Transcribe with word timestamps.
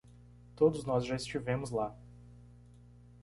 Todos 0.55 0.83
nós 0.83 1.05
já 1.05 1.15
estivemos 1.15 1.69
lá. 1.69 1.95